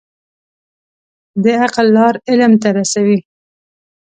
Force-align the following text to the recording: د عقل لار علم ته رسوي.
د 1.43 1.45
عقل 1.63 1.87
لار 1.95 2.15
علم 2.29 2.53
ته 2.61 2.69
رسوي. 2.77 3.17